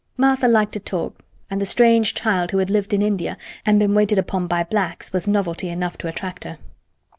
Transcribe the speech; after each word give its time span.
Martha 0.17 0.47
liked 0.47 0.71
to 0.71 0.79
talk, 0.79 1.21
and 1.47 1.61
the 1.61 1.65
strange 1.67 2.15
child 2.15 2.49
who 2.49 2.57
had 2.57 2.71
lived 2.71 2.91
in 2.91 3.03
India, 3.03 3.37
and 3.67 3.77
been 3.77 3.93
waited 3.93 4.17
upon 4.17 4.47
by 4.47 4.63
"blacks," 4.63 5.13
was 5.13 5.27
novelty 5.27 5.69
enough 5.69 5.95
to 5.95 6.07
attract 6.07 6.43
her. 6.43 6.57